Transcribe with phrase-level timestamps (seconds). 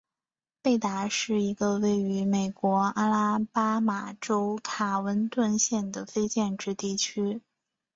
[0.63, 7.39] 贝达是一个位于美国阿拉巴马州卡温顿县的非建制地区。